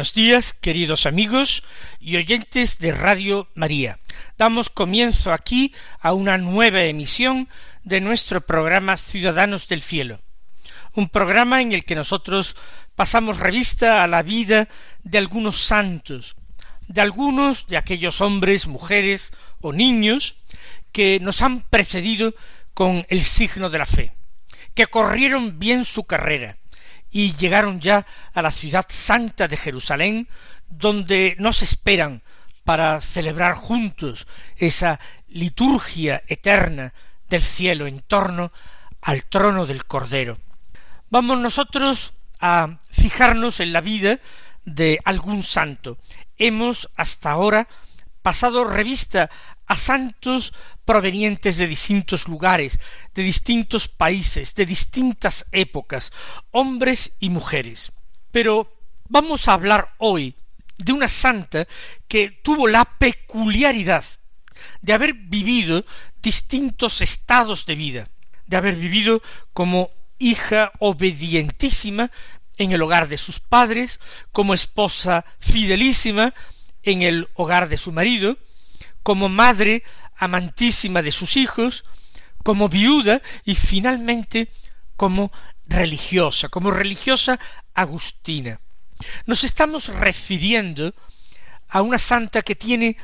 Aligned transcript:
Buenos 0.00 0.14
días, 0.14 0.54
queridos 0.54 1.04
amigos 1.04 1.62
y 2.00 2.16
oyentes 2.16 2.78
de 2.78 2.92
Radio 2.92 3.48
María. 3.54 3.98
Damos 4.38 4.70
comienzo 4.70 5.30
aquí 5.30 5.74
a 6.00 6.14
una 6.14 6.38
nueva 6.38 6.84
emisión 6.84 7.50
de 7.84 8.00
nuestro 8.00 8.40
programa 8.40 8.96
Ciudadanos 8.96 9.68
del 9.68 9.82
Cielo, 9.82 10.22
un 10.94 11.10
programa 11.10 11.60
en 11.60 11.72
el 11.72 11.84
que 11.84 11.96
nosotros 11.96 12.56
pasamos 12.96 13.40
revista 13.40 14.02
a 14.02 14.06
la 14.06 14.22
vida 14.22 14.68
de 15.02 15.18
algunos 15.18 15.62
santos, 15.62 16.34
de 16.88 17.02
algunos 17.02 17.66
de 17.66 17.76
aquellos 17.76 18.22
hombres, 18.22 18.66
mujeres 18.68 19.32
o 19.60 19.74
niños 19.74 20.36
que 20.92 21.20
nos 21.20 21.42
han 21.42 21.60
precedido 21.60 22.34
con 22.72 23.04
el 23.10 23.20
signo 23.20 23.68
de 23.68 23.78
la 23.78 23.84
fe, 23.84 24.14
que 24.72 24.86
corrieron 24.86 25.58
bien 25.58 25.84
su 25.84 26.04
carrera, 26.04 26.56
y 27.10 27.34
llegaron 27.34 27.80
ya 27.80 28.06
a 28.32 28.42
la 28.42 28.50
ciudad 28.50 28.86
santa 28.88 29.48
de 29.48 29.56
Jerusalén, 29.56 30.28
donde 30.68 31.36
nos 31.38 31.62
esperan 31.62 32.22
para 32.64 33.00
celebrar 33.00 33.54
juntos 33.54 34.26
esa 34.56 35.00
liturgia 35.28 36.22
eterna 36.28 36.92
del 37.28 37.42
cielo 37.42 37.86
en 37.86 38.00
torno 38.00 38.52
al 39.02 39.24
trono 39.24 39.66
del 39.66 39.84
Cordero. 39.86 40.38
Vamos 41.08 41.38
nosotros 41.38 42.14
a 42.40 42.78
fijarnos 42.90 43.60
en 43.60 43.72
la 43.72 43.80
vida 43.80 44.18
de 44.64 44.98
algún 45.04 45.42
santo. 45.42 45.98
Hemos 46.38 46.88
hasta 46.96 47.30
ahora 47.32 47.66
pasado 48.22 48.64
revista 48.64 49.30
a 49.66 49.76
santos 49.76 50.52
provenientes 50.90 51.56
de 51.56 51.68
distintos 51.68 52.26
lugares, 52.26 52.80
de 53.14 53.22
distintos 53.22 53.86
países, 53.86 54.56
de 54.56 54.66
distintas 54.66 55.46
épocas, 55.52 56.10
hombres 56.50 57.12
y 57.20 57.28
mujeres. 57.28 57.92
Pero 58.32 58.76
vamos 59.08 59.46
a 59.46 59.52
hablar 59.52 59.94
hoy 59.98 60.34
de 60.78 60.92
una 60.92 61.06
santa 61.06 61.68
que 62.08 62.32
tuvo 62.42 62.66
la 62.66 62.84
peculiaridad 62.84 64.04
de 64.82 64.92
haber 64.92 65.14
vivido 65.14 65.84
distintos 66.20 67.02
estados 67.02 67.66
de 67.66 67.76
vida, 67.76 68.10
de 68.48 68.56
haber 68.56 68.74
vivido 68.74 69.22
como 69.52 69.90
hija 70.18 70.72
obedientísima 70.80 72.10
en 72.56 72.72
el 72.72 72.82
hogar 72.82 73.06
de 73.06 73.16
sus 73.16 73.38
padres, 73.38 74.00
como 74.32 74.54
esposa 74.54 75.24
fidelísima 75.38 76.34
en 76.82 77.02
el 77.02 77.28
hogar 77.34 77.68
de 77.68 77.78
su 77.78 77.92
marido, 77.92 78.38
como 79.04 79.28
madre 79.28 79.84
amantísima 80.20 81.02
de 81.02 81.10
sus 81.10 81.36
hijos, 81.36 81.82
como 82.44 82.68
viuda 82.68 83.20
y 83.44 83.54
finalmente 83.54 84.52
como 84.96 85.32
religiosa, 85.66 86.48
como 86.48 86.70
religiosa 86.70 87.40
agustina. 87.74 88.60
Nos 89.26 89.44
estamos 89.44 89.88
refiriendo 89.88 90.94
a 91.68 91.82
una 91.82 91.98
santa 91.98 92.42
que 92.42 92.54
tiene 92.54 92.96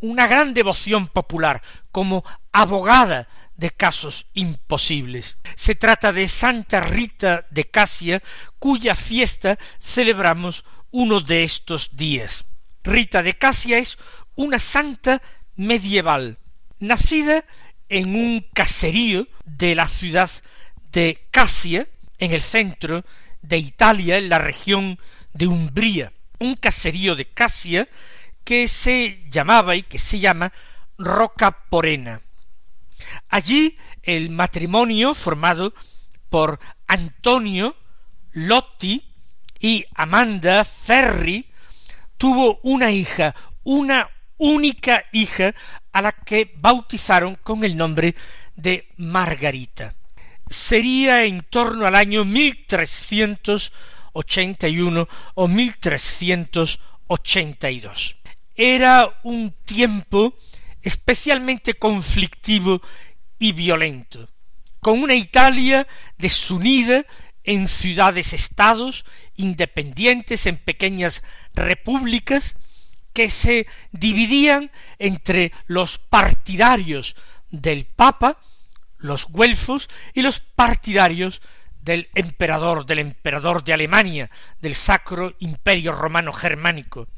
una 0.00 0.26
gran 0.26 0.54
devoción 0.54 1.08
popular 1.08 1.62
como 1.90 2.24
abogada 2.52 3.28
de 3.56 3.70
casos 3.70 4.26
imposibles. 4.34 5.38
Se 5.56 5.74
trata 5.74 6.12
de 6.12 6.28
Santa 6.28 6.80
Rita 6.80 7.46
de 7.50 7.64
Casia, 7.64 8.22
cuya 8.58 8.94
fiesta 8.94 9.58
celebramos 9.80 10.64
uno 10.90 11.20
de 11.20 11.44
estos 11.44 11.96
días. 11.96 12.44
Rita 12.84 13.22
de 13.22 13.34
Casia 13.34 13.78
es 13.78 13.98
una 14.34 14.58
santa 14.58 15.22
medieval, 15.56 16.38
nacida 16.82 17.44
en 17.88 18.14
un 18.16 18.44
caserío 18.52 19.28
de 19.44 19.74
la 19.74 19.86
ciudad 19.86 20.30
de 20.90 21.26
Casia, 21.30 21.86
en 22.18 22.32
el 22.32 22.40
centro 22.40 23.04
de 23.40 23.58
Italia, 23.58 24.18
en 24.18 24.28
la 24.28 24.38
región 24.38 24.98
de 25.32 25.46
Umbría, 25.46 26.12
un 26.40 26.54
caserío 26.56 27.14
de 27.14 27.26
Casia 27.26 27.88
que 28.44 28.66
se 28.66 29.24
llamaba 29.30 29.76
y 29.76 29.84
que 29.84 29.98
se 29.98 30.18
llama 30.18 30.52
Roca 30.98 31.68
Porena. 31.70 32.20
Allí 33.28 33.78
el 34.02 34.30
matrimonio 34.30 35.14
formado 35.14 35.74
por 36.30 36.58
Antonio 36.88 37.76
Lotti 38.32 39.04
y 39.60 39.84
Amanda 39.94 40.64
Ferri 40.64 41.46
tuvo 42.18 42.58
una 42.64 42.90
hija, 42.90 43.34
una 43.62 44.08
única 44.42 45.06
hija 45.12 45.54
a 45.92 46.02
la 46.02 46.10
que 46.10 46.52
bautizaron 46.56 47.36
con 47.36 47.62
el 47.64 47.76
nombre 47.76 48.16
de 48.56 48.88
Margarita. 48.96 49.94
Sería 50.48 51.24
en 51.24 51.42
torno 51.42 51.86
al 51.86 51.94
año 51.94 52.24
1381 52.24 55.08
o 55.34 55.48
1382. 55.48 58.16
Era 58.56 59.20
un 59.22 59.52
tiempo 59.64 60.36
especialmente 60.82 61.74
conflictivo 61.74 62.82
y 63.38 63.52
violento, 63.52 64.28
con 64.80 65.04
una 65.04 65.14
Italia 65.14 65.86
desunida 66.18 67.06
en 67.44 67.68
ciudades-estados 67.68 69.04
independientes, 69.36 70.46
en 70.46 70.56
pequeñas 70.56 71.22
repúblicas, 71.54 72.56
que 73.12 73.30
se 73.30 73.66
dividían 73.90 74.70
entre 74.98 75.52
los 75.66 75.98
partidarios 75.98 77.16
del 77.50 77.84
Papa, 77.84 78.38
los 78.98 79.26
güelfos, 79.26 79.90
y 80.14 80.22
los 80.22 80.40
partidarios 80.40 81.42
del 81.82 82.08
emperador, 82.14 82.86
del 82.86 83.00
emperador 83.00 83.64
de 83.64 83.72
Alemania, 83.72 84.30
del 84.60 84.74
Sacro 84.74 85.34
Imperio 85.40 85.92
Romano 85.92 86.32
Germánico, 86.32 87.08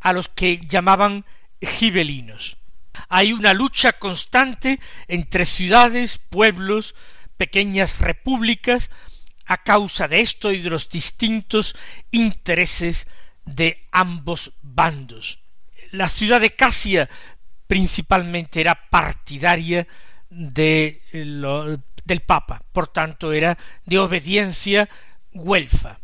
a 0.00 0.12
los 0.12 0.28
que 0.28 0.60
llamaban 0.66 1.24
gibelinos. 1.60 2.56
Hay 3.08 3.32
una 3.32 3.54
lucha 3.54 3.92
constante 3.94 4.78
entre 5.08 5.46
ciudades, 5.46 6.18
pueblos, 6.18 6.94
pequeñas 7.36 7.98
repúblicas, 7.98 8.90
a 9.46 9.62
causa 9.62 10.08
de 10.08 10.20
esto 10.20 10.52
y 10.52 10.60
de 10.60 10.70
los 10.70 10.88
distintos 10.88 11.74
intereses 12.10 13.06
de 13.44 13.86
ambos 13.90 14.52
bandos. 14.62 15.38
La 15.90 16.08
ciudad 16.08 16.40
de 16.40 16.50
Casia 16.50 17.08
principalmente 17.66 18.60
era 18.60 18.88
partidaria 18.90 19.86
de 20.30 21.02
del 22.04 22.20
Papa, 22.20 22.62
por 22.72 22.88
tanto 22.88 23.32
era 23.32 23.56
de 23.86 23.98
obediencia 23.98 24.88
güelfa. 25.32 26.00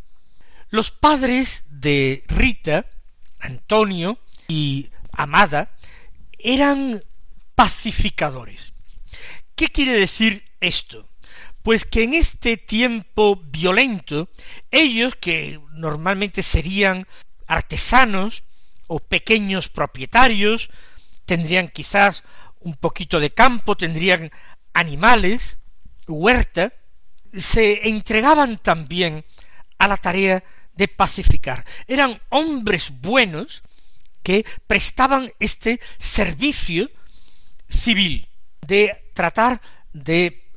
Los 0.70 0.90
padres 0.90 1.64
de 1.70 2.22
Rita, 2.28 2.86
Antonio 3.40 4.18
y 4.48 4.90
Amada, 5.12 5.70
eran 6.38 7.02
pacificadores. 7.54 8.72
¿Qué 9.54 9.68
quiere 9.68 9.98
decir 9.98 10.44
esto? 10.60 11.08
Pues 11.62 11.84
que 11.84 12.04
en 12.04 12.14
este 12.14 12.56
tiempo 12.56 13.36
violento, 13.36 14.28
ellos, 14.70 15.16
que 15.16 15.60
normalmente 15.72 16.42
serían 16.42 17.06
artesanos 17.48 18.44
o 18.86 19.00
pequeños 19.00 19.68
propietarios, 19.68 20.70
tendrían 21.24 21.68
quizás 21.68 22.22
un 22.60 22.74
poquito 22.74 23.18
de 23.18 23.34
campo, 23.34 23.76
tendrían 23.76 24.30
animales, 24.72 25.58
huerta, 26.06 26.72
se 27.32 27.88
entregaban 27.88 28.58
también 28.58 29.24
a 29.78 29.88
la 29.88 29.96
tarea 29.96 30.44
de 30.74 30.88
pacificar. 30.88 31.64
Eran 31.86 32.20
hombres 32.30 33.00
buenos 33.00 33.62
que 34.22 34.44
prestaban 34.66 35.32
este 35.40 35.80
servicio 35.98 36.90
civil 37.68 38.28
de 38.66 39.10
tratar 39.14 39.60
de 39.92 40.52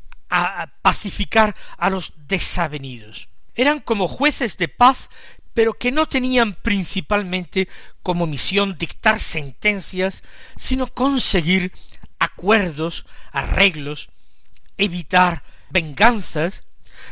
pacificar 0.82 1.56
a 1.78 1.90
los 1.90 2.14
desavenidos. 2.28 3.30
Eran 3.54 3.80
como 3.80 4.08
jueces 4.08 4.58
de 4.58 4.70
paz, 4.70 5.10
pero 5.54 5.74
que 5.74 5.92
no 5.92 6.06
tenían 6.06 6.54
principalmente 6.54 7.68
como 8.04 8.26
misión 8.26 8.78
dictar 8.78 9.20
sentencias, 9.20 10.24
sino 10.56 10.88
conseguir 10.88 11.72
acuerdos, 12.20 13.06
arreglos, 13.32 14.10
evitar 14.78 15.44
venganzas, 15.70 16.64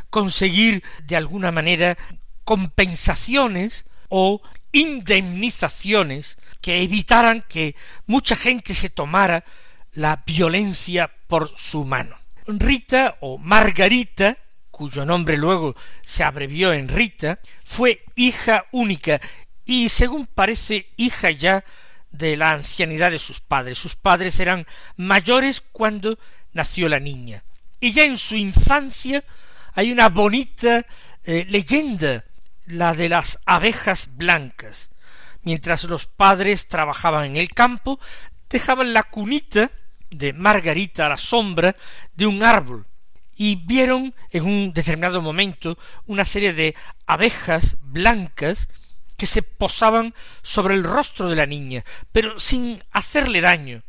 conseguir 0.09 0.83
de 1.03 1.15
alguna 1.15 1.51
manera 1.51 1.97
compensaciones 2.43 3.85
o 4.09 4.41
indemnizaciones 4.71 6.37
que 6.61 6.81
evitaran 6.81 7.43
que 7.47 7.75
mucha 8.05 8.35
gente 8.35 8.73
se 8.73 8.89
tomara 8.89 9.43
la 9.91 10.23
violencia 10.25 11.11
por 11.27 11.49
su 11.49 11.85
mano. 11.85 12.17
Rita 12.47 13.17
o 13.21 13.37
Margarita, 13.37 14.37
cuyo 14.79 15.05
nombre 15.05 15.35
luego 15.35 15.75
se 16.05 16.23
abrevió 16.23 16.71
en 16.71 16.87
Rita, 16.87 17.39
fue 17.65 18.01
hija 18.15 18.65
única 18.71 19.19
y 19.65 19.89
según 19.89 20.25
parece 20.25 20.93
hija 20.95 21.31
ya 21.31 21.65
de 22.11 22.37
la 22.37 22.53
ancianidad 22.53 23.11
de 23.11 23.19
sus 23.19 23.41
padres. 23.41 23.77
Sus 23.77 23.97
padres 23.97 24.39
eran 24.39 24.65
mayores 24.95 25.59
cuando 25.59 26.17
nació 26.53 26.87
la 26.87 27.01
niña. 27.01 27.43
Y 27.81 27.91
ya 27.91 28.05
en 28.05 28.15
su 28.15 28.37
infancia 28.37 29.25
hay 29.73 29.91
una 29.91 30.07
bonita 30.07 30.85
eh, 31.25 31.45
leyenda, 31.49 32.23
la 32.67 32.93
de 32.93 33.09
las 33.09 33.37
abejas 33.45 34.07
blancas. 34.15 34.91
Mientras 35.41 35.83
los 35.83 36.05
padres 36.05 36.69
trabajaban 36.69 37.25
en 37.25 37.35
el 37.35 37.49
campo, 37.49 37.99
dejaban 38.49 38.93
la 38.93 39.03
cunita 39.03 39.71
de 40.09 40.31
Margarita 40.31 41.07
a 41.07 41.09
la 41.09 41.17
sombra 41.17 41.75
de 42.15 42.27
un 42.27 42.43
árbol 42.43 42.85
y 43.39 43.55
vieron 43.55 44.13
en 44.31 44.43
un 44.43 44.73
determinado 44.73 45.21
momento 45.21 45.77
una 46.05 46.25
serie 46.25 46.51
de 46.51 46.75
abejas 47.07 47.77
blancas 47.79 48.67
que 49.15 49.25
se 49.25 49.41
posaban 49.41 50.13
sobre 50.41 50.75
el 50.75 50.83
rostro 50.83 51.29
de 51.29 51.37
la 51.37 51.45
niña, 51.45 51.85
pero 52.11 52.37
sin 52.37 52.83
hacerle 52.91 53.39
daño, 53.39 53.81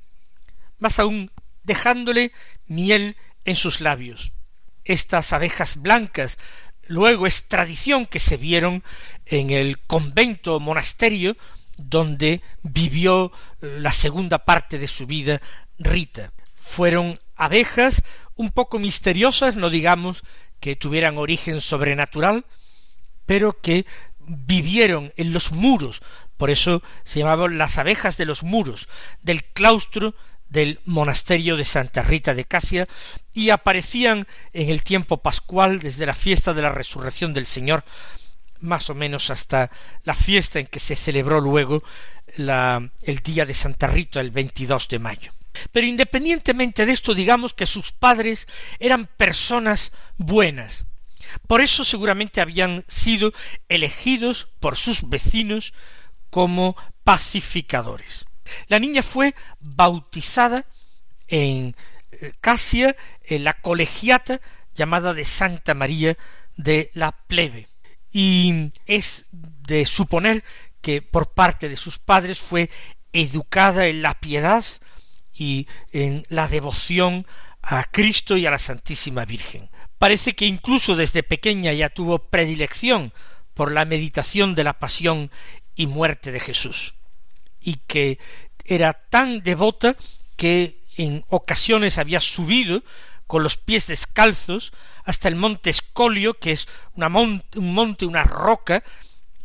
más 0.79 1.01
aún 1.01 1.33
dejándole 1.65 2.31
miel 2.69 3.17
en 3.45 3.57
sus 3.57 3.81
labios. 3.81 4.33
Estas 4.85 5.33
abejas 5.33 5.83
blancas 5.83 6.39
luego 6.87 7.27
es 7.27 7.49
tradición 7.49 8.07
que 8.07 8.21
se 8.21 8.37
vieron 8.37 8.85
en 9.27 9.51
el 9.51 9.81
convento 9.81 10.55
o 10.55 10.61
monasterio 10.61 11.37
donde 11.77 12.41
vivió 12.63 13.33
eh, 13.61 13.79
la 13.81 13.91
segunda 13.91 14.39
parte 14.45 14.79
de 14.79 14.87
su 14.87 15.09
vida 15.09 15.41
Rita. 15.77 16.33
Fueron 16.55 17.19
abejas 17.35 18.03
un 18.41 18.51
poco 18.51 18.79
misteriosas, 18.79 19.57
no 19.57 19.69
digamos 19.69 20.25
que 20.61 20.75
tuvieran 20.75 21.19
origen 21.19 21.61
sobrenatural, 21.61 22.47
pero 23.27 23.61
que 23.61 23.85
vivieron 24.19 25.13
en 25.19 25.35
los 25.35 25.53
muros, 25.53 26.01
por 26.39 26.49
eso 26.49 26.83
se 27.05 27.19
llamaban 27.19 27.59
las 27.59 27.77
abejas 27.77 28.17
de 28.17 28.25
los 28.25 28.43
muros, 28.43 28.89
del 29.21 29.45
claustro 29.45 30.15
del 30.49 30.81
monasterio 30.87 31.59
de 31.59 31.67
Santa 31.67 32.03
Rita 32.03 32.33
de 32.33 32.47
Casia, 32.47 32.89
y 33.35 33.51
aparecían 33.51 34.27
en 34.55 34.71
el 34.71 34.85
tiempo 34.85 35.19
pascual 35.19 35.81
desde 35.81 36.07
la 36.07 36.15
fiesta 36.15 36.55
de 36.55 36.63
la 36.63 36.73
resurrección 36.73 37.35
del 37.35 37.45
Señor, 37.45 37.85
más 38.61 38.89
o 38.89 38.95
menos 38.95 39.29
hasta 39.29 39.71
la 40.05 40.15
fiesta 40.15 40.59
en 40.59 40.67
que 40.67 40.81
se 40.81 40.97
celebró 40.97 41.43
luego 41.43 41.83
el 42.37 43.19
día 43.23 43.45
de 43.45 43.53
Santa 43.53 43.87
Rita, 43.87 44.23
el 44.23 44.31
22 44.31 44.89
de 44.89 44.99
mayo. 44.99 45.33
Pero 45.73 45.87
independientemente 45.87 46.87
de 46.87 46.93
esto, 46.93 47.15
digamos 47.15 47.55
que 47.55 47.67
sus 47.67 47.93
padres 47.93 48.47
eran 48.79 49.07
personas 49.07 49.93
buenas. 50.17 50.85
Por 51.47 51.61
eso 51.61 51.85
seguramente 51.85 52.41
habían 52.41 52.85
sido 52.89 53.33
elegidos 53.69 54.49
por 54.61 54.77
sus 54.77 55.09
vecinos 55.09 55.73
como 56.31 56.77
pacificadores. 57.05 58.27
La 58.69 58.79
niña 58.79 59.03
fue 59.03 59.35
bautizada 59.61 60.67
en 61.29 61.77
eh, 62.13 62.33
Casia, 62.41 62.97
en 63.25 63.45
la 63.45 63.55
colegiata 63.55 64.41
llamada 64.75 65.15
de 65.15 65.25
Santa 65.25 65.75
María 65.75 66.17
de 66.57 66.91
la 66.95 67.13
Plebe. 67.13 67.69
Y 68.13 68.73
es 68.87 69.27
de 69.31 69.87
suponer 69.87 70.43
que 70.81 71.03
por 71.03 71.33
parte 71.33 71.69
de 71.69 71.77
sus 71.77 71.99
padres 71.99 72.41
fue 72.41 72.71
educada 73.13 73.87
en 73.87 74.03
la 74.03 74.15
piedad 74.15 74.65
y 75.41 75.67
en 75.91 76.23
la 76.29 76.49
devoción 76.49 77.27
a 77.63 77.85
Cristo 77.85 78.37
y 78.37 78.45
a 78.45 78.51
la 78.51 78.59
Santísima 78.59 79.25
Virgen. 79.25 79.71
Parece 79.99 80.35
que 80.35 80.45
incluso 80.45 80.97
desde 80.97 81.23
pequeña 81.23 81.73
ya 81.73 81.89
tuvo 81.89 82.19
predilección 82.29 83.15
por 83.55 83.73
la 83.73 83.87
meditación 83.87 84.55
de 84.55 84.65
la 84.65 84.79
pasión 84.79 85.31
y 85.75 85.87
muerte 85.87 86.31
de 86.31 86.41
Jesús, 86.41 86.95
y 87.59 87.77
que 87.87 88.19
era 88.67 88.93
tan 88.93 89.43
devota 89.43 89.97
que 90.37 90.85
en 90.99 91.25
ocasiones 91.29 91.97
había 91.97 92.21
subido 92.21 92.85
con 93.27 93.43
los 93.43 93.57
pies 93.57 93.87
descalzos 93.87 94.75
hasta 95.05 95.29
el 95.29 95.37
monte 95.37 95.71
Escolio, 95.71 96.35
que 96.35 96.53
es 96.53 96.69
una 96.93 97.07
un 97.07 97.43
monte, 97.55 98.05
una 98.05 98.25
roca 98.25 98.83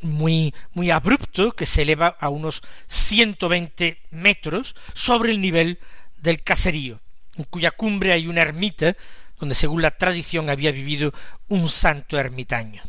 muy, 0.01 0.53
muy 0.74 0.92
abrupto, 0.92 1.51
que 1.51 1.65
se 1.65 1.83
eleva 1.83 2.15
a 2.19 2.30
unos 2.30 2.62
ciento 2.88 3.50
veinte 3.50 4.01
metros 4.12 4.75
sobre 4.94 5.31
el 5.31 5.42
nivel 5.42 5.80
del 6.18 6.42
caserío, 6.44 7.01
en 7.38 7.45
cuya 7.45 7.71
cumbre 7.71 8.12
hay 8.12 8.27
una 8.27 8.42
ermita 8.42 8.95
donde 9.39 9.56
según 9.56 9.81
la 9.81 9.92
tradición 9.92 10.50
había 10.50 10.71
vivido 10.71 11.13
un 11.47 11.69
santo 11.69 12.18
ermitaño. 12.18 12.81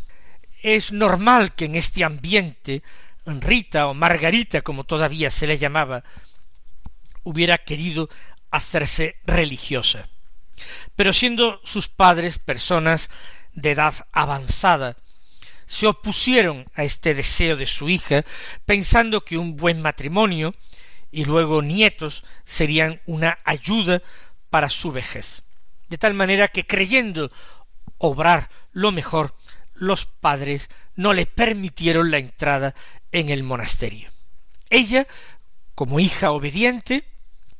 Es 0.62 0.92
normal 0.92 1.54
que 1.54 1.66
en 1.66 1.76
este 1.76 2.04
ambiente 2.04 2.82
Rita 3.26 3.88
o 3.88 3.94
Margarita, 3.94 4.62
como 4.62 4.84
todavía 4.84 5.30
se 5.30 5.46
le 5.46 5.58
llamaba, 5.58 6.04
hubiera 7.24 7.58
querido 7.58 8.08
hacerse 8.50 9.16
religiosa. 9.24 10.08
Pero 10.94 11.12
siendo 11.12 11.60
sus 11.64 11.88
padres 11.88 12.38
personas 12.38 13.10
de 13.52 13.72
edad 13.72 13.94
avanzada, 14.12 14.96
se 15.66 15.86
opusieron 15.86 16.64
a 16.74 16.84
este 16.84 17.14
deseo 17.14 17.56
de 17.56 17.66
su 17.66 17.88
hija, 17.88 18.24
pensando 18.64 19.24
que 19.24 19.36
un 19.38 19.56
buen 19.56 19.82
matrimonio 19.82 20.54
y 21.10 21.24
luego 21.24 21.62
nietos 21.62 22.24
serían 22.44 23.00
una 23.06 23.38
ayuda 23.44 24.02
para 24.50 24.70
su 24.70 24.92
vejez. 24.92 25.42
De 25.88 25.98
tal 25.98 26.14
manera 26.14 26.48
que 26.48 26.66
creyendo 26.66 27.30
obrar 27.98 28.50
lo 28.72 28.92
mejor, 28.92 29.34
los 29.74 30.06
padres 30.06 30.70
no 30.94 31.12
le 31.12 31.26
permitieron 31.26 32.10
la 32.10 32.18
entrada 32.18 32.74
en 33.12 33.28
el 33.28 33.42
monasterio. 33.42 34.10
Ella, 34.70 35.06
como 35.74 36.00
hija 36.00 36.30
obediente, 36.30 37.04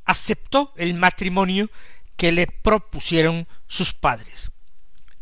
aceptó 0.04 0.72
el 0.76 0.94
matrimonio 0.94 1.70
que 2.16 2.32
le 2.32 2.46
propusieron 2.46 3.46
sus 3.66 3.92
padres. 3.92 4.50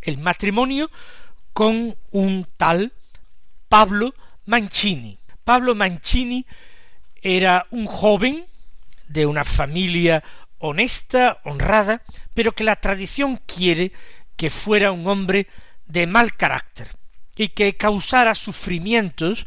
El 0.00 0.18
matrimonio 0.18 0.90
con 1.54 1.96
un 2.10 2.46
tal 2.58 2.92
Pablo 3.68 4.14
Mancini. 4.44 5.18
Pablo 5.44 5.74
Mancini 5.74 6.44
era 7.22 7.66
un 7.70 7.86
joven 7.86 8.44
de 9.08 9.24
una 9.24 9.44
familia 9.44 10.22
honesta, 10.58 11.38
honrada, 11.44 12.02
pero 12.34 12.52
que 12.52 12.64
la 12.64 12.76
tradición 12.76 13.38
quiere 13.46 13.92
que 14.36 14.50
fuera 14.50 14.92
un 14.92 15.06
hombre 15.06 15.46
de 15.86 16.06
mal 16.06 16.34
carácter 16.34 16.88
y 17.36 17.48
que 17.48 17.76
causara 17.76 18.34
sufrimientos 18.34 19.46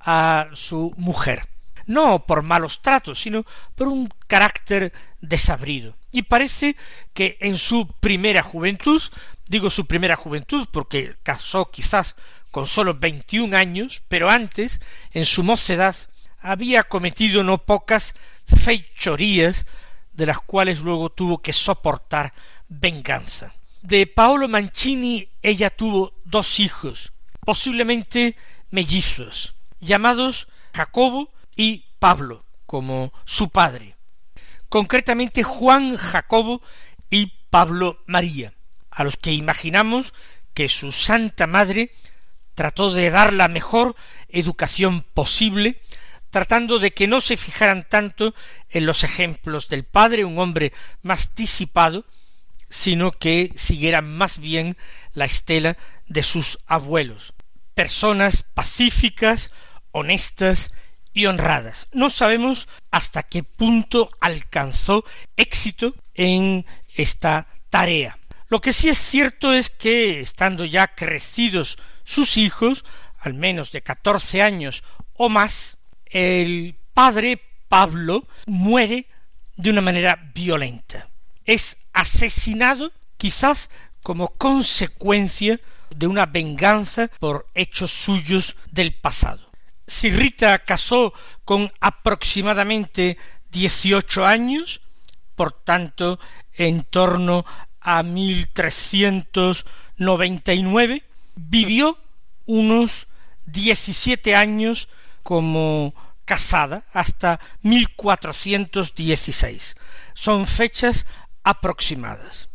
a 0.00 0.48
su 0.52 0.92
mujer, 0.96 1.42
no 1.86 2.26
por 2.26 2.42
malos 2.42 2.82
tratos, 2.82 3.20
sino 3.20 3.44
por 3.74 3.88
un 3.88 4.08
carácter 4.26 4.92
desabrido. 5.20 5.96
Y 6.10 6.22
parece 6.22 6.76
que 7.14 7.36
en 7.40 7.56
su 7.56 7.86
primera 8.00 8.42
juventud, 8.42 9.02
digo 9.48 9.70
su 9.70 9.86
primera 9.86 10.16
juventud 10.16 10.68
porque 10.70 11.16
casó 11.22 11.70
quizás 11.70 12.16
con 12.50 12.66
sólo 12.66 12.94
veintiún 12.94 13.54
años, 13.54 14.02
pero 14.08 14.30
antes, 14.30 14.80
en 15.12 15.26
su 15.26 15.42
mocedad, 15.42 15.96
había 16.40 16.84
cometido 16.84 17.42
no 17.42 17.58
pocas 17.58 18.14
fechorías 18.46 19.66
de 20.12 20.26
las 20.26 20.40
cuales 20.40 20.80
luego 20.80 21.10
tuvo 21.10 21.38
que 21.38 21.52
soportar 21.52 22.32
venganza. 22.68 23.54
De 23.82 24.06
Paolo 24.06 24.48
Mancini 24.48 25.28
ella 25.42 25.70
tuvo 25.70 26.14
dos 26.24 26.58
hijos, 26.60 27.12
posiblemente 27.40 28.36
mellizos, 28.70 29.54
llamados 29.80 30.48
Jacobo 30.74 31.32
y 31.54 31.84
Pablo, 31.98 32.44
como 32.66 33.12
su 33.24 33.50
padre. 33.50 33.96
Concretamente 34.68 35.42
Juan 35.42 35.96
Jacobo 35.96 36.60
y 37.10 37.32
Pablo 37.50 38.02
María, 38.06 38.52
a 38.98 39.04
los 39.04 39.16
que 39.16 39.32
imaginamos 39.32 40.12
que 40.54 40.68
su 40.68 40.90
Santa 40.90 41.46
Madre 41.46 41.92
trató 42.56 42.92
de 42.92 43.10
dar 43.10 43.32
la 43.32 43.46
mejor 43.46 43.94
educación 44.28 45.02
posible 45.14 45.80
tratando 46.30 46.80
de 46.80 46.90
que 46.90 47.06
no 47.06 47.20
se 47.20 47.36
fijaran 47.36 47.86
tanto 47.88 48.34
en 48.68 48.86
los 48.86 49.04
ejemplos 49.04 49.68
del 49.68 49.84
padre, 49.84 50.24
un 50.24 50.40
hombre 50.40 50.72
más 51.00 51.36
disipado, 51.36 52.06
sino 52.68 53.12
que 53.12 53.52
siguiera 53.54 54.02
más 54.02 54.40
bien 54.40 54.76
la 55.14 55.26
estela 55.26 55.76
de 56.08 56.24
sus 56.24 56.58
abuelos, 56.66 57.34
personas 57.74 58.42
pacíficas, 58.42 59.52
honestas 59.92 60.72
y 61.14 61.26
honradas. 61.26 61.86
No 61.92 62.10
sabemos 62.10 62.66
hasta 62.90 63.22
qué 63.22 63.44
punto 63.44 64.10
alcanzó 64.20 65.04
éxito 65.36 65.94
en 66.14 66.66
esta 66.96 67.46
tarea. 67.70 68.18
Lo 68.48 68.60
que 68.60 68.72
sí 68.72 68.88
es 68.88 68.98
cierto 68.98 69.52
es 69.52 69.68
que, 69.68 70.20
estando 70.20 70.64
ya 70.64 70.88
crecidos 70.88 71.78
sus 72.04 72.38
hijos, 72.38 72.84
al 73.18 73.34
menos 73.34 73.72
de 73.72 73.82
catorce 73.82 74.42
años 74.42 74.82
o 75.14 75.28
más, 75.28 75.76
el 76.06 76.76
padre 76.94 77.42
Pablo 77.68 78.26
muere 78.46 79.06
de 79.56 79.70
una 79.70 79.82
manera 79.82 80.30
violenta. 80.34 81.10
Es 81.44 81.76
asesinado 81.92 82.92
quizás 83.18 83.68
como 84.02 84.28
consecuencia 84.28 85.60
de 85.90 86.06
una 86.06 86.24
venganza 86.24 87.08
por 87.18 87.46
hechos 87.54 87.90
suyos 87.90 88.56
del 88.70 88.94
pasado. 88.94 89.50
Si 89.86 90.10
Rita 90.10 90.58
casó 90.60 91.12
con 91.44 91.70
aproximadamente 91.80 93.18
dieciocho 93.50 94.24
años, 94.24 94.80
por 95.34 95.52
tanto, 95.52 96.18
en 96.52 96.82
torno 96.84 97.44
a 97.88 98.02
nueve, 100.62 101.02
vivió 101.36 101.98
unos 102.44 103.06
diecisiete 103.46 104.36
años 104.36 104.90
como 105.22 105.94
casada 106.26 106.84
hasta 106.92 107.40
1416. 107.62 109.74
Son 110.12 110.46
fechas 110.46 111.06
aproximadas. 111.42 112.50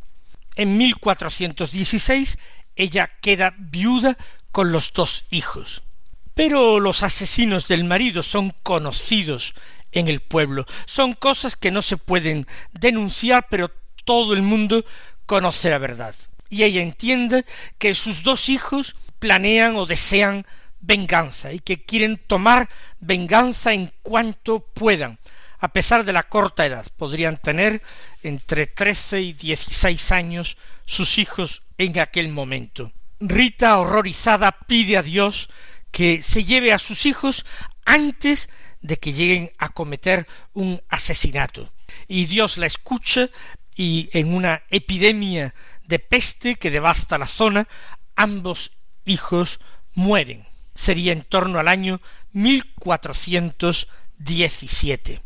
En 0.55 0.77
1416 0.77 2.37
ella 2.75 3.09
queda 3.19 3.55
viuda 3.57 4.15
con 4.51 4.71
los 4.71 4.93
dos 4.93 5.25
hijos. 5.31 5.81
Pero 6.35 6.79
los 6.79 7.01
asesinos 7.01 7.67
del 7.67 7.85
marido 7.85 8.21
son 8.21 8.53
conocidos 8.61 9.55
en 9.91 10.09
el 10.09 10.19
pueblo. 10.19 10.67
Son 10.85 11.15
cosas 11.15 11.55
que 11.55 11.71
no 11.71 11.81
se 11.81 11.97
pueden 11.97 12.45
denunciar, 12.71 13.47
pero 13.49 13.71
todo 14.05 14.33
el 14.33 14.41
mundo 14.41 14.83
conoce 15.25 15.69
la 15.69 15.77
verdad. 15.77 16.15
Y 16.49 16.63
ella 16.63 16.81
entiende 16.81 17.45
que 17.77 17.95
sus 17.95 18.23
dos 18.23 18.49
hijos 18.49 18.95
planean 19.19 19.75
o 19.75 19.85
desean 19.85 20.45
venganza 20.79 21.53
y 21.53 21.59
que 21.59 21.83
quieren 21.83 22.17
tomar 22.17 22.69
venganza 22.99 23.73
en 23.73 23.91
cuanto 24.01 24.59
puedan, 24.59 25.17
a 25.59 25.69
pesar 25.69 26.03
de 26.03 26.13
la 26.13 26.23
corta 26.23 26.65
edad. 26.65 26.85
Podrían 26.97 27.37
tener 27.37 27.81
entre 28.21 28.67
trece 28.67 29.21
y 29.21 29.33
dieciséis 29.33 30.11
años 30.11 30.57
sus 30.85 31.17
hijos 31.17 31.63
en 31.77 31.99
aquel 31.99 32.29
momento. 32.29 32.91
Rita, 33.19 33.79
horrorizada, 33.79 34.51
pide 34.51 34.97
a 34.97 35.03
Dios 35.03 35.49
que 35.91 36.21
se 36.21 36.43
lleve 36.43 36.73
a 36.73 36.79
sus 36.79 37.05
hijos 37.05 37.45
antes 37.85 38.49
de 38.81 38.97
que 38.97 39.13
lleguen 39.13 39.51
a 39.57 39.69
cometer 39.69 40.27
un 40.53 40.81
asesinato. 40.89 41.71
Y 42.07 42.25
Dios 42.25 42.57
la 42.57 42.65
escucha 42.65 43.29
y 43.75 44.09
en 44.13 44.33
una 44.33 44.63
epidemia 44.69 45.53
de 45.85 45.99
peste 45.99 46.55
que 46.55 46.71
devasta 46.71 47.17
la 47.17 47.27
zona, 47.27 47.67
ambos 48.15 48.71
hijos 49.05 49.59
mueren 49.93 50.45
sería 50.75 51.11
en 51.11 51.23
torno 51.23 51.59
al 51.59 51.67
año 51.67 51.99
1417. 52.33 55.21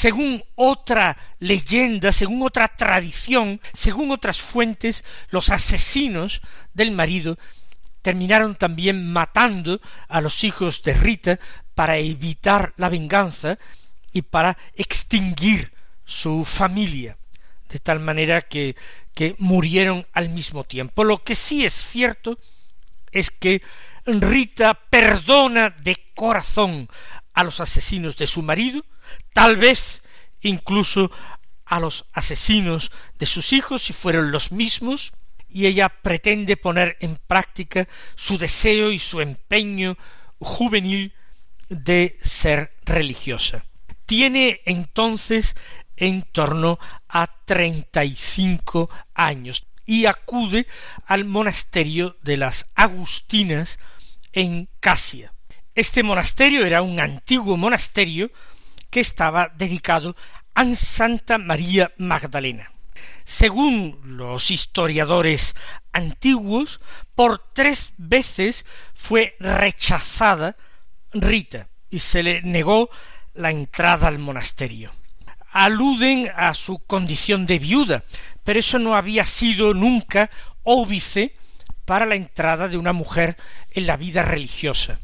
Según 0.00 0.42
otra 0.54 1.14
leyenda, 1.40 2.10
según 2.10 2.42
otra 2.42 2.68
tradición, 2.68 3.60
según 3.74 4.12
otras 4.12 4.40
fuentes, 4.40 5.04
los 5.28 5.50
asesinos 5.50 6.40
del 6.72 6.90
marido 6.90 7.38
terminaron 8.00 8.54
también 8.54 9.12
matando 9.12 9.78
a 10.08 10.22
los 10.22 10.42
hijos 10.42 10.82
de 10.84 10.94
Rita 10.94 11.38
para 11.74 11.98
evitar 11.98 12.72
la 12.78 12.88
venganza 12.88 13.58
y 14.10 14.22
para 14.22 14.56
extinguir 14.74 15.70
su 16.06 16.46
familia, 16.46 17.18
de 17.68 17.78
tal 17.78 18.00
manera 18.00 18.40
que, 18.40 18.76
que 19.12 19.36
murieron 19.36 20.06
al 20.14 20.30
mismo 20.30 20.64
tiempo. 20.64 21.04
Lo 21.04 21.22
que 21.22 21.34
sí 21.34 21.66
es 21.66 21.74
cierto 21.74 22.38
es 23.12 23.30
que 23.30 23.60
Rita 24.06 24.72
perdona 24.72 25.68
de 25.68 25.94
corazón 26.14 26.88
a 27.34 27.44
los 27.44 27.60
asesinos 27.60 28.16
de 28.16 28.26
su 28.26 28.42
marido, 28.42 28.84
tal 29.32 29.56
vez 29.56 30.02
incluso 30.40 31.10
a 31.64 31.80
los 31.80 32.06
asesinos 32.12 32.90
de 33.18 33.26
sus 33.26 33.52
hijos 33.52 33.82
si 33.82 33.92
fueron 33.92 34.32
los 34.32 34.52
mismos, 34.52 35.12
y 35.48 35.66
ella 35.66 35.88
pretende 35.88 36.56
poner 36.56 36.96
en 37.00 37.16
práctica 37.16 37.88
su 38.14 38.38
deseo 38.38 38.92
y 38.92 38.98
su 38.98 39.20
empeño 39.20 39.96
juvenil 40.38 41.12
de 41.68 42.16
ser 42.20 42.76
religiosa. 42.84 43.64
Tiene 44.06 44.60
entonces 44.64 45.56
en 45.96 46.22
torno 46.22 46.78
a 47.08 47.26
treinta 47.44 48.04
y 48.04 48.14
cinco 48.14 48.90
años 49.14 49.66
y 49.84 50.06
acude 50.06 50.66
al 51.06 51.24
monasterio 51.24 52.16
de 52.22 52.36
las 52.36 52.66
Agustinas 52.74 53.78
en 54.32 54.68
Casia. 54.78 55.34
Este 55.80 56.02
monasterio 56.02 56.66
era 56.66 56.82
un 56.82 57.00
antiguo 57.00 57.56
monasterio 57.56 58.30
que 58.90 59.00
estaba 59.00 59.48
dedicado 59.56 60.14
a 60.54 60.74
Santa 60.74 61.38
María 61.38 61.90
Magdalena. 61.96 62.70
Según 63.24 63.98
los 64.04 64.50
historiadores 64.50 65.56
antiguos, 65.94 66.82
por 67.14 67.38
tres 67.54 67.94
veces 67.96 68.66
fue 68.92 69.36
rechazada 69.40 70.54
Rita 71.14 71.68
y 71.88 72.00
se 72.00 72.22
le 72.24 72.42
negó 72.42 72.90
la 73.32 73.50
entrada 73.50 74.08
al 74.08 74.18
monasterio. 74.18 74.92
Aluden 75.50 76.30
a 76.36 76.52
su 76.52 76.80
condición 76.80 77.46
de 77.46 77.58
viuda, 77.58 78.04
pero 78.44 78.60
eso 78.60 78.78
no 78.78 78.96
había 78.96 79.24
sido 79.24 79.72
nunca 79.72 80.28
óbice 80.62 81.32
para 81.86 82.04
la 82.04 82.16
entrada 82.16 82.68
de 82.68 82.76
una 82.76 82.92
mujer 82.92 83.38
en 83.70 83.86
la 83.86 83.96
vida 83.96 84.22
religiosa. 84.22 85.00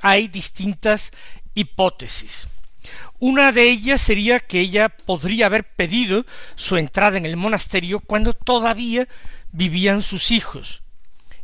Hay 0.00 0.28
distintas 0.28 1.12
hipótesis. 1.54 2.48
Una 3.18 3.52
de 3.52 3.68
ellas 3.68 4.00
sería 4.00 4.40
que 4.40 4.60
ella 4.60 4.88
podría 4.88 5.46
haber 5.46 5.64
pedido 5.64 6.24
su 6.54 6.76
entrada 6.76 7.18
en 7.18 7.26
el 7.26 7.36
monasterio 7.36 8.00
cuando 8.00 8.32
todavía 8.32 9.08
vivían 9.50 10.02
sus 10.02 10.30
hijos, 10.30 10.82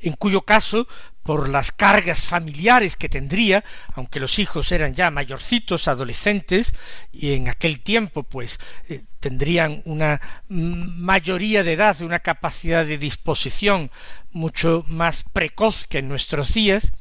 en 0.00 0.14
cuyo 0.14 0.42
caso 0.42 0.86
por 1.24 1.48
las 1.48 1.72
cargas 1.72 2.20
familiares 2.20 2.96
que 2.96 3.08
tendría, 3.08 3.64
aunque 3.94 4.20
los 4.20 4.38
hijos 4.38 4.70
eran 4.72 4.94
ya 4.94 5.10
mayorcitos, 5.10 5.88
adolescentes, 5.88 6.74
y 7.12 7.32
en 7.32 7.48
aquel 7.48 7.80
tiempo 7.80 8.22
pues 8.22 8.60
eh, 8.88 9.04
tendrían 9.20 9.82
una 9.86 10.20
mayoría 10.48 11.64
de 11.64 11.72
edad, 11.72 12.00
una 12.02 12.20
capacidad 12.20 12.84
de 12.84 12.98
disposición 12.98 13.90
mucho 14.32 14.84
más 14.86 15.24
precoz 15.32 15.86
que 15.86 15.98
en 15.98 16.08
nuestros 16.08 16.52
días, 16.52 16.92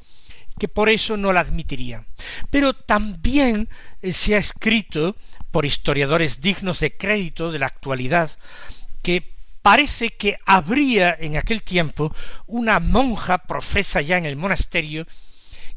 que 0.60 0.67
por 0.67 0.89
eso 0.89 1.17
no 1.17 1.33
la 1.33 1.41
admitirían. 1.41 2.05
Pero 2.50 2.74
también 2.74 3.69
eh, 4.01 4.13
se 4.13 4.36
ha 4.36 4.38
escrito 4.38 5.15
por 5.51 5.65
historiadores 5.65 6.41
dignos 6.41 6.79
de 6.79 6.95
crédito 6.95 7.51
de 7.51 7.60
la 7.60 7.67
actualidad 7.67 8.31
que 9.01 9.33
parece 9.62 10.10
que 10.10 10.38
habría 10.45 11.15
en 11.19 11.38
aquel 11.38 11.63
tiempo 11.63 12.13
una 12.48 12.79
monja 12.79 13.38
profesa 13.39 14.01
ya 14.01 14.17
en 14.17 14.25
el 14.25 14.36
monasterio 14.36 15.07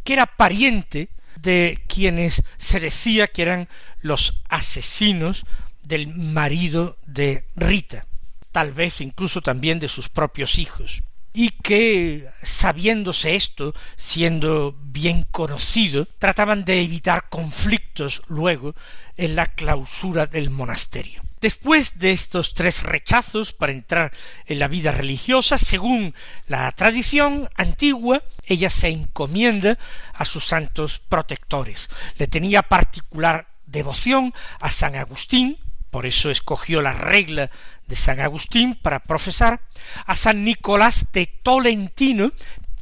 que 0.02 0.14
era 0.14 0.26
pariente 0.26 1.08
de 1.36 1.82
quienes 1.88 2.42
se 2.56 2.80
decía 2.80 3.26
que 3.26 3.42
eran 3.42 3.68
los 4.00 4.42
asesinos 4.48 5.44
del 5.82 6.08
marido 6.08 6.98
de 7.06 7.44
Rita, 7.54 8.06
tal 8.50 8.72
vez 8.72 9.00
incluso 9.00 9.40
también 9.40 9.78
de 9.78 9.88
sus 9.88 10.08
propios 10.08 10.58
hijos, 10.58 11.02
y 11.38 11.50
que, 11.50 12.30
sabiéndose 12.42 13.36
esto, 13.36 13.74
siendo 13.94 14.74
bien 14.80 15.26
conocido, 15.30 16.08
trataban 16.18 16.64
de 16.64 16.80
evitar 16.80 17.28
conflictos 17.28 18.22
luego 18.26 18.74
en 19.18 19.36
la 19.36 19.44
clausura 19.44 20.24
del 20.24 20.48
monasterio. 20.48 21.20
Después 21.42 21.98
de 21.98 22.12
estos 22.12 22.54
tres 22.54 22.84
rechazos 22.84 23.52
para 23.52 23.72
entrar 23.72 24.12
en 24.46 24.58
la 24.58 24.66
vida 24.66 24.92
religiosa, 24.92 25.58
según 25.58 26.14
la 26.48 26.72
tradición 26.72 27.50
antigua, 27.54 28.22
ella 28.46 28.70
se 28.70 28.88
encomienda 28.88 29.78
a 30.14 30.24
sus 30.24 30.46
santos 30.46 31.02
protectores. 31.06 31.90
Le 32.16 32.28
tenía 32.28 32.62
particular 32.62 33.46
devoción 33.66 34.32
a 34.62 34.70
San 34.70 34.96
Agustín, 34.96 35.58
por 35.90 36.06
eso 36.06 36.30
escogió 36.30 36.80
la 36.80 36.94
regla 36.94 37.50
de 37.86 37.96
San 37.96 38.20
Agustín 38.20 38.74
para 38.74 39.00
profesar, 39.00 39.60
a 40.06 40.16
San 40.16 40.44
Nicolás 40.44 41.06
de 41.12 41.26
Tolentino, 41.26 42.32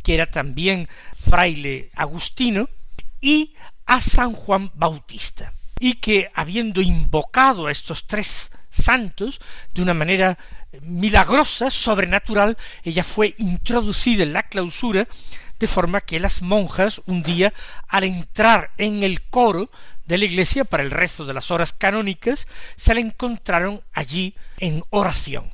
que 0.03 0.15
era 0.15 0.27
también 0.27 0.89
fraile 1.15 1.91
agustino, 1.95 2.69
y 3.21 3.55
a 3.87 4.01
San 4.01 4.33
Juan 4.33 4.71
Bautista. 4.75 5.53
Y 5.81 5.95
que 5.95 6.31
habiendo 6.35 6.81
invocado 6.81 7.67
a 7.67 7.73
estos 7.73 8.07
tres 8.07 8.51
santos 8.71 9.41
de 9.75 9.83
una 9.83 9.95
manera 9.95 10.39
milagrosa, 10.83 11.71
sobrenatural, 11.71 12.57
ella 12.83 13.05
fue 13.05 13.35
introducida 13.39 14.23
en 14.23 14.33
la 14.33 14.45
clausura, 14.45 15.07
de 15.59 15.67
forma 15.67 16.01
que 16.01 16.21
las 16.21 16.43
monjas 16.43 17.01
un 17.07 17.23
día, 17.23 17.53
al 17.89 18.05
entrar 18.05 18.73
en 18.77 19.03
el 19.03 19.23
coro 19.23 19.71
de 20.07 20.19
la 20.19 20.25
iglesia 20.25 20.65
para 20.65 20.83
el 20.83 20.91
rezo 20.91 21.25
de 21.25 21.35
las 21.35 21.51
horas 21.51 21.73
canónicas, 21.73 22.47
se 22.77 22.95
la 22.95 23.01
encontraron 23.01 23.83
allí 23.93 24.35
en 24.59 24.83
oración. 24.91 25.53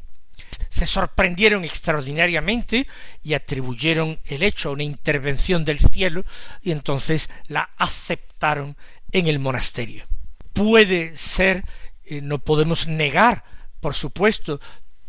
Se 0.68 0.86
sorprendieron 0.86 1.64
extraordinariamente 1.64 2.86
y 3.22 3.34
atribuyeron 3.34 4.20
el 4.24 4.42
hecho 4.42 4.68
a 4.68 4.72
una 4.72 4.84
intervención 4.84 5.64
del 5.64 5.80
cielo 5.80 6.24
y 6.62 6.70
entonces 6.70 7.28
la 7.48 7.70
aceptaron 7.76 8.76
en 9.12 9.26
el 9.26 9.38
monasterio. 9.38 10.06
Puede 10.52 11.16
ser, 11.16 11.64
eh, 12.04 12.20
no 12.20 12.38
podemos 12.38 12.86
negar, 12.86 13.44
por 13.80 13.94
supuesto, 13.94 14.60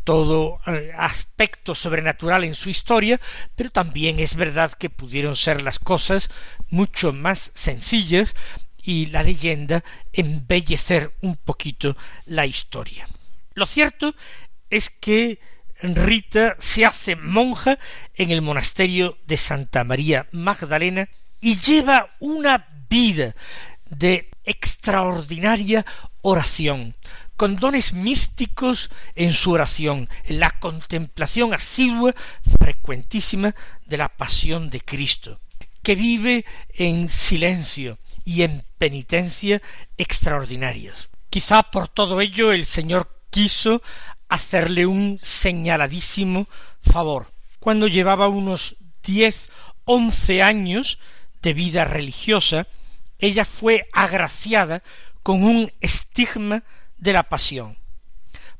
todo 0.04 0.58
eh, 0.66 0.92
aspecto 0.96 1.74
sobrenatural 1.74 2.44
en 2.44 2.54
su 2.54 2.70
historia, 2.70 3.20
pero 3.54 3.70
también 3.70 4.18
es 4.18 4.34
verdad 4.34 4.72
que 4.72 4.90
pudieron 4.90 5.36
ser 5.36 5.62
las 5.62 5.78
cosas 5.78 6.30
mucho 6.70 7.12
más 7.12 7.52
sencillas 7.54 8.34
y 8.82 9.06
la 9.06 9.22
leyenda 9.22 9.82
embellecer 10.12 11.14
un 11.20 11.36
poquito 11.36 11.96
la 12.26 12.46
historia. 12.46 13.06
Lo 13.54 13.66
cierto 13.66 14.14
es 14.70 14.90
que 14.90 15.38
Rita 15.82 16.56
se 16.58 16.86
hace 16.86 17.16
monja 17.16 17.78
en 18.14 18.30
el 18.30 18.42
monasterio 18.42 19.18
de 19.26 19.36
Santa 19.36 19.84
María 19.84 20.28
Magdalena 20.32 21.08
y 21.40 21.58
lleva 21.58 22.14
una 22.20 22.68
vida 22.88 23.34
de 23.86 24.30
extraordinaria 24.44 25.84
oración, 26.22 26.96
con 27.36 27.56
dones 27.56 27.92
místicos 27.92 28.90
en 29.14 29.32
su 29.32 29.50
oración, 29.52 30.08
en 30.24 30.40
la 30.40 30.50
contemplación 30.60 31.52
asidua, 31.52 32.14
frecuentísima 32.60 33.54
de 33.84 33.96
la 33.96 34.08
pasión 34.08 34.70
de 34.70 34.80
Cristo, 34.80 35.40
que 35.82 35.96
vive 35.96 36.44
en 36.74 37.08
silencio 37.08 37.98
y 38.24 38.42
en 38.42 38.64
penitencia 38.78 39.62
extraordinarios. 39.96 41.10
Quizá 41.30 41.62
por 41.62 41.88
todo 41.88 42.20
ello 42.20 42.52
el 42.52 42.64
Señor 42.64 43.08
quiso 43.30 43.82
hacerle 44.28 44.86
un 44.86 45.18
señaladísimo 45.20 46.48
favor. 46.82 47.32
Cuando 47.58 47.86
llevaba 47.88 48.28
unos 48.28 48.76
diez, 49.02 49.48
once 49.84 50.42
años 50.42 50.98
de 51.42 51.54
vida 51.54 51.84
religiosa, 51.84 52.66
ella 53.18 53.44
fue 53.44 53.86
agraciada 53.92 54.82
con 55.22 55.44
un 55.44 55.72
estigma 55.80 56.64
de 56.98 57.12
la 57.12 57.24
pasión. 57.24 57.78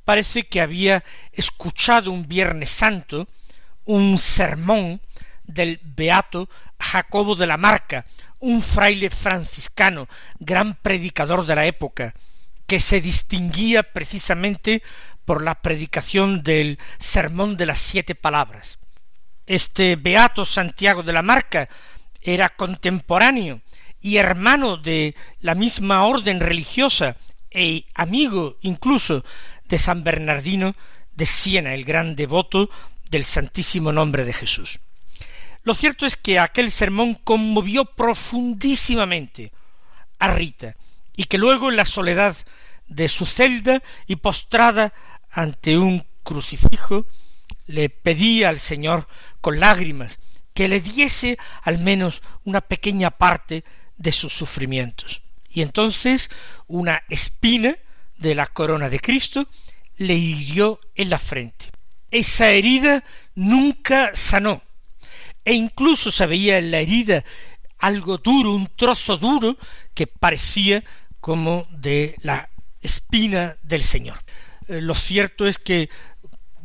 Parece 0.05 0.44
que 0.44 0.61
había 0.61 1.05
escuchado 1.33 2.11
un 2.11 2.27
Viernes 2.27 2.70
Santo 2.70 3.29
un 3.85 4.18
sermón 4.18 5.01
del 5.44 5.81
beato 5.83 6.48
Jacobo 6.82 7.36
de 7.36 7.46
la 7.46 7.56
Marca, 7.56 8.04
un 8.40 8.60
fraile 8.60 9.08
franciscano, 9.08 10.08
gran 10.38 10.74
predicador 10.74 11.46
de 11.46 11.54
la 11.54 11.66
época, 11.66 12.14
que 12.66 12.80
se 12.80 13.00
distinguía 13.00 13.82
precisamente 13.82 14.82
por 15.24 15.42
la 15.42 15.54
predicación 15.62 16.42
del 16.42 16.78
sermón 16.98 17.56
de 17.56 17.66
las 17.66 17.78
siete 17.78 18.14
palabras. 18.14 18.78
Este 19.46 19.96
beato 19.96 20.44
Santiago 20.44 21.02
de 21.02 21.12
la 21.12 21.22
Marca 21.22 21.68
era 22.20 22.48
contemporáneo 22.50 23.62
y 24.00 24.16
hermano 24.16 24.76
de 24.76 25.14
la 25.40 25.54
misma 25.54 26.04
orden 26.04 26.40
religiosa 26.40 27.16
e 27.50 27.84
amigo 27.94 28.58
incluso 28.62 29.24
de 29.68 29.78
San 29.78 30.02
Bernardino 30.02 30.74
de 31.14 31.26
Siena, 31.26 31.74
el 31.74 31.84
gran 31.84 32.16
devoto 32.16 32.70
del 33.10 33.24
Santísimo 33.24 33.92
Nombre 33.92 34.24
de 34.24 34.32
Jesús. 34.32 34.80
Lo 35.64 35.75
cierto 35.75 36.07
es 36.07 36.16
que 36.16 36.38
aquel 36.38 36.72
sermón 36.72 37.14
conmovió 37.14 37.85
profundísimamente 37.85 39.53
a 40.18 40.29
Rita, 40.29 40.77
y 41.16 41.25
que 41.25 41.38
luego 41.38 41.70
en 41.70 41.77
la 41.77 41.85
soledad 41.85 42.37
de 42.87 43.09
su 43.09 43.27
celda 43.27 43.83
y 44.07 44.16
postrada 44.16 44.92
ante 45.31 45.79
un 45.79 46.05
crucifijo, 46.22 47.07
le 47.66 47.90
pedía 47.90 48.48
al 48.48 48.59
Señor 48.59 49.07
con 49.40 49.61
lágrimas 49.61 50.18
que 50.55 50.68
le 50.68 50.81
diese 50.81 51.38
al 51.62 51.79
menos 51.79 52.22
una 52.44 52.61
pequeña 52.61 53.11
parte 53.11 53.64
de 53.96 54.12
sus 54.12 54.33
sufrimientos. 54.33 55.22
Y 55.48 55.62
entonces 55.62 56.31
una 56.66 57.03
espina 57.09 57.77
de 58.16 58.35
la 58.35 58.46
corona 58.46 58.88
de 58.88 59.01
Cristo 59.01 59.48
le 59.96 60.14
hirió 60.14 60.81
en 60.94 61.11
la 61.11 61.18
frente. 61.18 61.70
Esa 62.11 62.51
herida 62.51 63.05
nunca 63.35 64.11
sanó, 64.14 64.62
e 65.44 65.55
incluso 65.55 66.11
se 66.11 66.26
veía 66.26 66.59
en 66.59 66.70
la 66.70 66.81
herida 66.81 67.24
algo 67.78 68.18
duro, 68.18 68.52
un 68.52 68.68
trozo 68.76 69.16
duro 69.16 69.57
que 69.94 70.07
parecía 70.07 70.85
como 71.20 71.66
de 71.70 72.16
la 72.22 72.48
espina 72.81 73.57
del 73.62 73.83
Señor. 73.83 74.18
Eh, 74.68 74.81
lo 74.81 74.94
cierto 74.94 75.46
es 75.46 75.59
que 75.59 75.88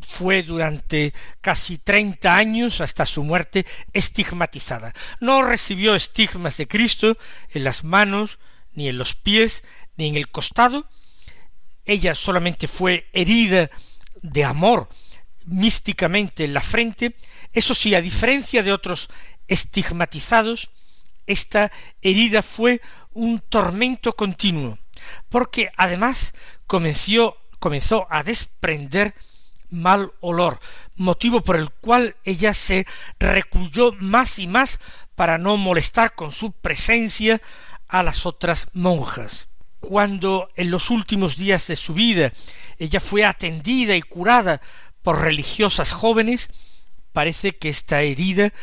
fue 0.08 0.42
durante 0.44 1.14
casi 1.42 1.80
treinta 1.80 2.38
años 2.38 2.80
hasta 2.82 3.06
su 3.06 3.24
muerte 3.24 3.66
estigmatizada. 3.94 4.94
No 5.20 5.42
recibió 5.42 5.96
estigmas 5.96 6.58
de 6.58 6.68
Cristo 6.68 7.18
en 7.50 7.64
las 7.64 7.84
manos, 7.84 8.40
ni 8.74 8.88
en 8.88 8.98
los 8.98 9.16
pies, 9.16 9.64
ni 9.98 10.08
en 10.08 10.16
el 10.16 10.30
costado. 10.30 10.88
Ella 11.86 12.16
solamente 12.16 12.68
fue 12.68 13.10
herida 13.12 13.70
de 14.22 14.44
amor 14.46 14.88
místicamente 15.46 16.46
en 16.46 16.54
la 16.54 16.62
frente. 16.62 17.16
Eso 17.54 17.74
sí, 17.74 17.96
a 17.96 18.02
diferencia 18.02 18.64
de 18.64 18.74
otros 18.74 19.10
estigmatizados, 19.48 20.72
esta 21.26 21.72
herida 22.02 22.42
fue 22.42 22.82
un 23.14 23.40
tormento 23.40 24.14
continuo, 24.14 24.78
porque 25.30 25.72
además 25.76 26.34
comenzó, 26.66 27.38
comenzó 27.60 28.08
a 28.10 28.24
desprender 28.24 29.14
mal 29.70 30.14
olor, 30.22 30.60
motivo 30.96 31.42
por 31.42 31.58
el 31.58 31.70
cual 31.70 32.16
ella 32.24 32.54
se 32.54 32.86
recluyó 33.20 33.92
más 34.00 34.40
y 34.40 34.48
más 34.48 34.80
para 35.16 35.38
no 35.38 35.58
molestar 35.58 36.16
con 36.16 36.32
su 36.32 36.52
presencia 36.52 37.42
a 37.88 38.04
las 38.04 38.26
otras 38.26 38.68
monjas. 38.74 39.50
Cuando 39.80 40.50
en 40.56 40.72
los 40.72 40.90
últimos 40.90 41.38
días 41.38 41.68
de 41.68 41.76
su 41.76 41.94
vida 41.94 42.32
ella 42.78 43.00
fue 43.00 43.26
atendida 43.26 43.96
y 43.96 44.02
curada 44.02 44.62
por 45.02 45.22
religiosas 45.22 45.92
jóvenes, 45.92 46.50
parece 47.18 47.54
que 47.54 47.70
esta 47.70 48.04
herida 48.04 48.54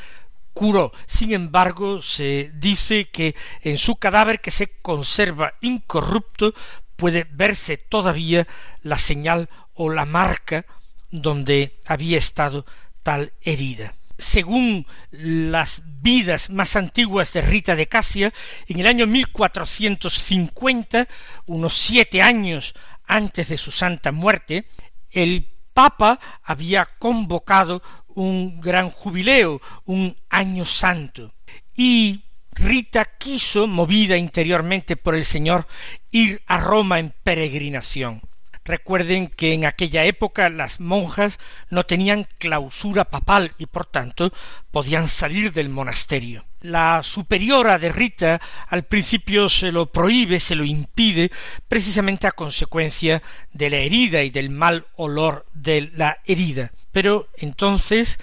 curó. 0.53 0.93
Sin 1.09 1.33
embargo, 1.33 2.01
se 2.01 2.53
dice 2.55 3.11
que 3.11 3.35
en 3.63 3.79
su 3.79 3.97
cadáver 3.97 4.41
que 4.41 4.53
se 4.53 4.69
conserva 4.81 5.55
incorrupto 5.61 6.55
puede 6.95 7.27
verse 7.29 7.79
todavía 7.79 8.47
la 8.83 8.97
señal 8.97 9.51
o 9.75 9.91
la 9.91 10.05
marca 10.05 10.67
donde 11.11 11.81
había 11.85 12.17
estado 12.17 12.65
tal 13.03 13.33
herida. 13.43 13.97
Según 14.19 14.87
las 15.11 15.83
vidas 16.01 16.49
más 16.49 16.77
antiguas 16.77 17.33
de 17.33 17.43
Rita 17.43 17.75
de 17.75 17.89
Casia, 17.89 18.33
en 18.69 18.79
el 18.79 18.87
año 18.87 19.09
1450, 19.09 21.09
unos 21.47 21.75
siete 21.75 22.23
años 22.23 22.77
antes 23.05 23.49
de 23.49 23.59
su 23.59 23.73
santa 23.73 24.13
muerte, 24.13 24.69
el 25.11 25.49
Papa 25.75 26.21
había 26.45 26.87
convocado 26.87 27.83
un 28.15 28.61
gran 28.61 28.91
jubileo, 28.91 29.61
un 29.85 30.17
año 30.31 30.65
santo, 30.65 31.35
y 31.77 32.25
Rita 32.53 33.05
quiso, 33.05 33.67
movida 33.67 34.17
interiormente 34.17 34.97
por 34.97 35.15
el 35.15 35.25
Señor, 35.25 35.67
ir 36.11 36.41
a 36.47 36.61
Roma 36.61 37.01
en 37.01 37.13
peregrinación. 37.23 38.23
Recuerden 38.65 39.29
que 39.29 39.53
en 39.53 39.67
aquella 39.67 40.05
época 40.05 40.49
las 40.49 40.81
monjas 40.81 41.39
no 41.69 41.85
tenían 41.85 42.27
clausura 42.39 43.05
papal 43.05 43.53
y 43.59 43.67
por 43.67 43.85
tanto 43.85 44.33
podían 44.71 45.09
salir 45.09 45.53
del 45.53 45.69
monasterio. 45.69 46.47
La 46.61 47.03
superiora 47.03 47.79
de 47.79 47.93
Rita 47.93 48.41
al 48.69 48.85
principio 48.85 49.51
se 49.51 49.71
lo 49.71 49.93
prohíbe, 49.93 50.41
se 50.41 50.55
lo 50.55 50.65
impide, 50.65 51.31
precisamente 51.69 52.27
a 52.27 52.33
consecuencia 52.33 53.23
de 53.53 53.69
la 53.69 53.77
herida 53.77 54.23
y 54.23 54.31
del 54.31 54.49
mal 54.49 54.87
olor 54.97 55.45
de 55.53 55.91
la 55.95 56.21
herida. 56.25 56.73
Pero 56.95 57.29
entonces 57.37 58.21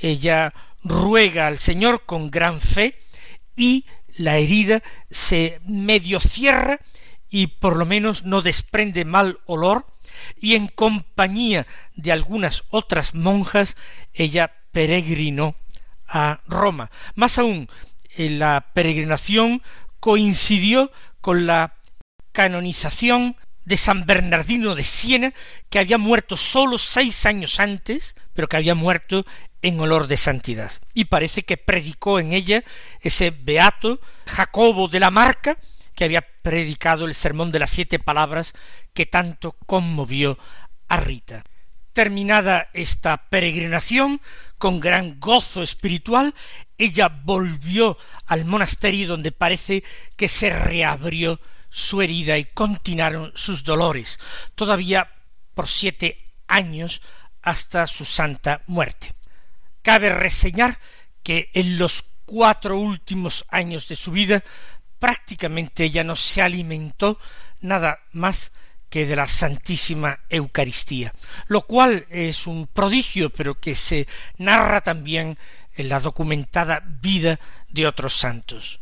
ella 0.00 0.54
ruega 0.84 1.48
al 1.48 1.58
Señor 1.58 2.04
con 2.06 2.30
gran 2.30 2.60
fe 2.60 3.00
y 3.56 3.84
la 4.16 4.38
herida 4.38 4.80
se 5.10 5.60
medio 5.66 6.20
cierra 6.20 6.78
y 7.28 7.48
por 7.48 7.74
lo 7.74 7.84
menos 7.84 8.24
no 8.24 8.42
desprende 8.42 9.04
mal 9.04 9.40
olor, 9.44 9.86
y 10.40 10.54
en 10.54 10.68
compañía 10.68 11.66
de 11.96 12.12
algunas 12.12 12.62
otras 12.70 13.14
monjas 13.14 13.76
ella 14.14 14.52
peregrinó 14.70 15.56
a 16.06 16.42
Roma. 16.46 16.92
Más 17.16 17.38
aún, 17.38 17.68
la 18.16 18.70
peregrinación 18.72 19.62
coincidió 19.98 20.92
con 21.20 21.46
la 21.46 21.74
canonización 22.30 23.36
de 23.66 23.76
San 23.76 24.06
Bernardino 24.06 24.74
de 24.74 24.84
Siena, 24.84 25.34
que 25.68 25.80
había 25.80 25.98
muerto 25.98 26.36
sólo 26.36 26.78
seis 26.78 27.26
años 27.26 27.60
antes, 27.60 28.14
pero 28.32 28.48
que 28.48 28.56
había 28.56 28.74
muerto 28.74 29.26
en 29.60 29.78
olor 29.80 30.06
de 30.06 30.16
santidad. 30.16 30.72
Y 30.94 31.06
parece 31.06 31.42
que 31.42 31.56
predicó 31.56 32.20
en 32.20 32.32
ella 32.32 32.62
ese 33.00 33.30
beato 33.30 34.00
Jacobo 34.26 34.88
de 34.88 35.00
la 35.00 35.10
Marca, 35.10 35.58
que 35.96 36.04
había 36.04 36.24
predicado 36.42 37.06
el 37.06 37.14
sermón 37.14 37.50
de 37.50 37.58
las 37.58 37.70
siete 37.70 37.98
palabras 37.98 38.52
que 38.94 39.04
tanto 39.04 39.56
conmovió 39.66 40.38
a 40.88 40.98
Rita. 41.00 41.42
Terminada 41.92 42.68
esta 42.72 43.28
peregrinación, 43.28 44.20
con 44.58 44.78
gran 44.78 45.18
gozo 45.18 45.62
espiritual, 45.62 46.34
ella 46.78 47.08
volvió 47.08 47.98
al 48.26 48.44
monasterio 48.44 49.08
donde 49.08 49.32
parece 49.32 49.82
que 50.16 50.28
se 50.28 50.50
reabrió 50.50 51.40
su 51.76 52.00
herida 52.00 52.38
y 52.38 52.46
continuaron 52.46 53.32
sus 53.34 53.62
dolores, 53.62 54.18
todavía 54.54 55.12
por 55.52 55.68
siete 55.68 56.24
años 56.48 57.02
hasta 57.42 57.86
su 57.86 58.06
santa 58.06 58.62
muerte. 58.66 59.12
Cabe 59.82 60.08
reseñar 60.08 60.78
que 61.22 61.50
en 61.52 61.78
los 61.78 62.02
cuatro 62.24 62.78
últimos 62.78 63.44
años 63.50 63.88
de 63.88 63.96
su 63.96 64.10
vida 64.10 64.42
prácticamente 64.98 65.84
ella 65.84 66.02
no 66.02 66.16
se 66.16 66.40
alimentó 66.40 67.20
nada 67.60 68.00
más 68.12 68.52
que 68.88 69.04
de 69.04 69.14
la 69.14 69.26
Santísima 69.26 70.20
Eucaristía, 70.30 71.12
lo 71.46 71.60
cual 71.60 72.06
es 72.08 72.46
un 72.46 72.68
prodigio, 72.68 73.28
pero 73.28 73.60
que 73.60 73.74
se 73.74 74.08
narra 74.38 74.80
también 74.80 75.38
en 75.74 75.90
la 75.90 76.00
documentada 76.00 76.82
vida 76.86 77.38
de 77.68 77.86
otros 77.86 78.14
santos. 78.14 78.80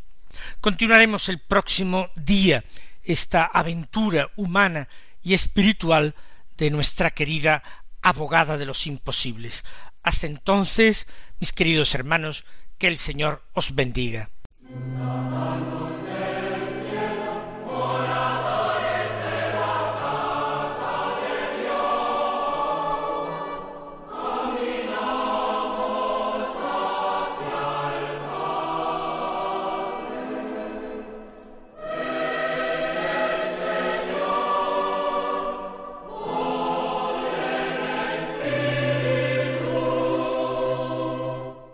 Continuaremos 0.60 1.28
el 1.28 1.38
próximo 1.38 2.10
día 2.16 2.64
esta 3.02 3.44
aventura 3.44 4.30
humana 4.36 4.86
y 5.22 5.34
espiritual 5.34 6.14
de 6.56 6.70
nuestra 6.70 7.10
querida 7.10 7.62
abogada 8.02 8.56
de 8.58 8.66
los 8.66 8.86
imposibles. 8.86 9.64
Hasta 10.02 10.26
entonces, 10.26 11.06
mis 11.40 11.52
queridos 11.52 11.94
hermanos, 11.94 12.44
que 12.78 12.88
el 12.88 12.98
Señor 12.98 13.42
os 13.52 13.74
bendiga. 13.74 14.30